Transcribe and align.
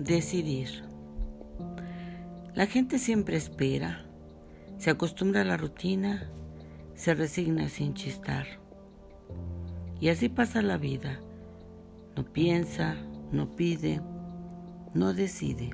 Decidir. 0.00 0.82
La 2.54 2.64
gente 2.64 2.98
siempre 2.98 3.36
espera, 3.36 4.06
se 4.78 4.88
acostumbra 4.88 5.42
a 5.42 5.44
la 5.44 5.58
rutina, 5.58 6.30
se 6.94 7.12
resigna 7.12 7.68
sin 7.68 7.92
chistar. 7.92 8.46
Y 10.00 10.08
así 10.08 10.30
pasa 10.30 10.62
la 10.62 10.78
vida. 10.78 11.20
No 12.16 12.24
piensa, 12.24 12.96
no 13.30 13.54
pide, 13.54 14.00
no 14.94 15.12
decide. 15.12 15.68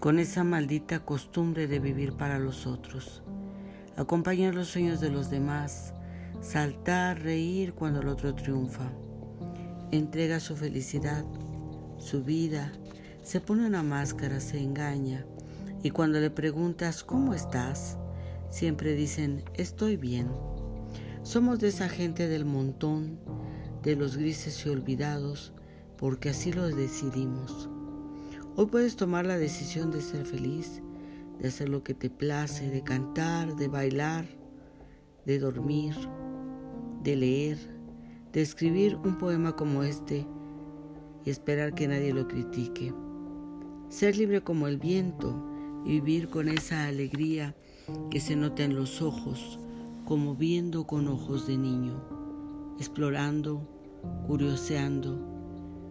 Con 0.00 0.18
esa 0.18 0.42
maldita 0.42 1.00
costumbre 1.00 1.66
de 1.66 1.78
vivir 1.78 2.14
para 2.14 2.38
los 2.38 2.66
otros. 2.66 3.22
Acompañar 3.98 4.54
los 4.54 4.68
sueños 4.68 4.98
de 4.98 5.10
los 5.10 5.28
demás, 5.28 5.92
saltar, 6.40 7.20
reír 7.20 7.74
cuando 7.74 8.00
el 8.00 8.08
otro 8.08 8.34
triunfa. 8.34 8.90
Entrega 9.90 10.40
su 10.40 10.56
felicidad, 10.56 11.26
su 11.98 12.24
vida, 12.24 12.72
se 13.30 13.40
pone 13.40 13.64
una 13.64 13.84
máscara, 13.84 14.40
se 14.40 14.60
engaña 14.60 15.24
y 15.84 15.90
cuando 15.90 16.18
le 16.18 16.30
preguntas 16.30 17.04
¿cómo 17.04 17.32
estás? 17.32 17.96
siempre 18.50 18.94
dicen 18.94 19.44
estoy 19.54 19.96
bien. 19.96 20.26
Somos 21.22 21.60
de 21.60 21.68
esa 21.68 21.88
gente 21.88 22.26
del 22.26 22.44
montón, 22.44 23.20
de 23.84 23.94
los 23.94 24.16
grises 24.16 24.66
y 24.66 24.68
olvidados, 24.70 25.52
porque 25.96 26.30
así 26.30 26.52
lo 26.52 26.66
decidimos. 26.66 27.70
Hoy 28.56 28.66
puedes 28.66 28.96
tomar 28.96 29.26
la 29.26 29.38
decisión 29.38 29.92
de 29.92 30.02
ser 30.02 30.26
feliz, 30.26 30.82
de 31.38 31.46
hacer 31.46 31.68
lo 31.68 31.84
que 31.84 31.94
te 31.94 32.10
place, 32.10 32.68
de 32.68 32.82
cantar, 32.82 33.54
de 33.54 33.68
bailar, 33.68 34.26
de 35.24 35.38
dormir, 35.38 35.94
de 37.04 37.14
leer, 37.14 37.58
de 38.32 38.42
escribir 38.42 38.96
un 38.96 39.18
poema 39.18 39.54
como 39.54 39.84
este 39.84 40.26
y 41.24 41.30
esperar 41.30 41.76
que 41.76 41.86
nadie 41.86 42.12
lo 42.12 42.26
critique. 42.26 42.92
Ser 43.90 44.16
libre 44.16 44.40
como 44.40 44.68
el 44.68 44.78
viento 44.78 45.34
y 45.84 46.00
vivir 46.00 46.28
con 46.28 46.48
esa 46.48 46.86
alegría 46.86 47.56
que 48.08 48.20
se 48.20 48.36
nota 48.36 48.62
en 48.62 48.76
los 48.76 49.02
ojos, 49.02 49.58
como 50.04 50.36
viendo 50.36 50.86
con 50.86 51.08
ojos 51.08 51.48
de 51.48 51.58
niño, 51.58 52.00
explorando, 52.78 53.68
curioseando, 54.28 55.18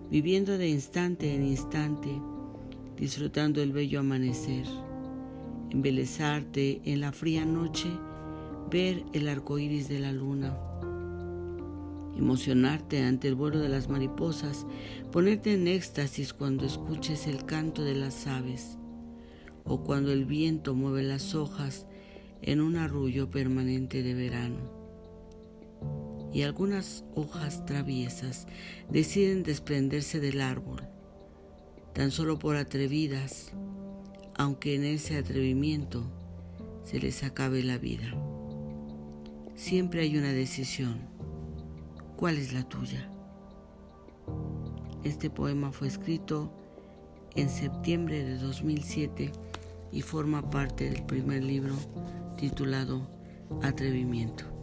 viviendo 0.09 0.57
de 0.57 0.69
instante 0.69 1.35
en 1.35 1.45
instante, 1.45 2.09
disfrutando 2.95 3.61
el 3.61 3.73
bello 3.73 3.99
amanecer, 3.99 4.65
embelezarte 5.69 6.81
en 6.85 7.01
la 7.01 7.11
fría 7.11 7.43
noche, 7.43 7.89
ver 8.71 9.03
el 9.11 9.27
arco 9.27 9.59
iris 9.59 9.89
de 9.89 9.99
la 9.99 10.13
luna 10.13 10.57
emocionarte 12.17 13.03
ante 13.03 13.27
el 13.27 13.35
vuelo 13.35 13.59
de 13.59 13.69
las 13.69 13.89
mariposas, 13.89 14.65
ponerte 15.11 15.53
en 15.53 15.67
éxtasis 15.67 16.33
cuando 16.33 16.65
escuches 16.65 17.27
el 17.27 17.45
canto 17.45 17.83
de 17.83 17.95
las 17.95 18.27
aves 18.27 18.77
o 19.63 19.83
cuando 19.83 20.11
el 20.11 20.25
viento 20.25 20.73
mueve 20.73 21.03
las 21.03 21.35
hojas 21.35 21.85
en 22.41 22.61
un 22.61 22.75
arrullo 22.75 23.29
permanente 23.29 24.03
de 24.03 24.13
verano. 24.13 24.79
Y 26.33 26.43
algunas 26.43 27.05
hojas 27.15 27.65
traviesas 27.65 28.47
deciden 28.89 29.43
desprenderse 29.43 30.19
del 30.19 30.41
árbol, 30.41 30.81
tan 31.93 32.11
solo 32.11 32.37
por 32.39 32.55
atrevidas, 32.55 33.51
aunque 34.35 34.75
en 34.75 34.83
ese 34.83 35.17
atrevimiento 35.17 36.03
se 36.83 36.99
les 36.99 37.23
acabe 37.23 37.63
la 37.63 37.77
vida. 37.77 38.13
Siempre 39.55 40.01
hay 40.01 40.17
una 40.17 40.31
decisión 40.31 41.18
¿Cuál 42.19 42.37
es 42.37 42.51
la 42.51 42.63
tuya? 42.63 43.09
Este 45.05 45.29
poema 45.29 45.71
fue 45.71 45.87
escrito 45.87 46.51
en 47.33 47.47
septiembre 47.49 48.25
de 48.25 48.37
2007 48.37 49.31
y 49.93 50.01
forma 50.01 50.49
parte 50.49 50.89
del 50.89 51.05
primer 51.05 51.45
libro 51.45 51.75
titulado 52.35 53.09
Atrevimiento. 53.63 54.58